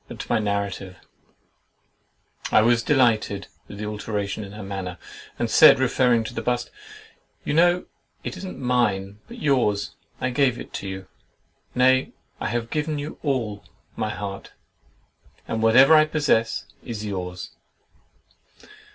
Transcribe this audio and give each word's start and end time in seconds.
But 0.07 0.17
to 0.21 0.31
my 0.31 0.39
narrative.— 0.39 0.97
I 2.51 2.63
was 2.63 2.81
delighted 2.81 3.45
with 3.67 3.77
the 3.77 3.85
alteration 3.85 4.43
in 4.43 4.53
her 4.53 4.63
manner, 4.63 4.97
and 5.37 5.47
said, 5.47 5.77
referring 5.77 6.23
to 6.23 6.33
the 6.33 6.41
bust—"You 6.41 7.53
know 7.53 7.85
it 8.23 8.35
is 8.35 8.43
not 8.43 8.55
mine, 8.55 9.19
but 9.27 9.37
yours; 9.37 9.91
I 10.19 10.31
gave 10.31 10.57
it 10.57 10.81
you; 10.81 11.05
nay, 11.75 12.13
I 12.39 12.47
have 12.47 12.71
given 12.71 12.97
you 12.97 13.19
all—my 13.21 14.09
heart, 14.09 14.53
and 15.47 15.61
whatever 15.61 15.93
I 15.93 16.05
possess, 16.05 16.65
is 16.83 17.05
yours! 17.05 17.51